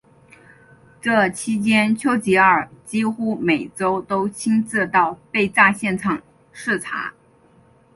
[0.99, 7.13] 这期间丘吉尔几乎每周都亲自到被炸现场视察。